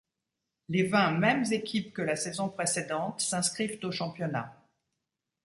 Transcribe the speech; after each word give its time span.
Les 0.67 0.81
vingt 0.81 1.11
mêmes 1.11 1.45
équipes 1.51 1.93
que 1.93 2.01
la 2.01 2.15
saison 2.15 2.49
précédente 2.49 3.21
s'inscrivent 3.21 3.77
au 3.83 3.91
championnat. 3.91 4.51